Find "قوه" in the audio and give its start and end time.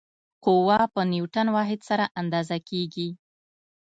0.45-0.79